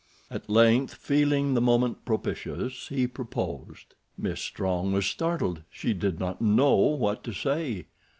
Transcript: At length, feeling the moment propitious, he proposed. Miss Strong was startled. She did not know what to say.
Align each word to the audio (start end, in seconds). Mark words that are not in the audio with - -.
At 0.31 0.49
length, 0.49 0.95
feeling 0.95 1.53
the 1.53 1.61
moment 1.61 2.05
propitious, 2.05 2.87
he 2.87 3.05
proposed. 3.05 3.93
Miss 4.17 4.41
Strong 4.41 4.93
was 4.93 5.05
startled. 5.05 5.61
She 5.69 5.93
did 5.93 6.19
not 6.19 6.41
know 6.41 6.73
what 6.75 7.23
to 7.25 7.31
say. 7.33 7.85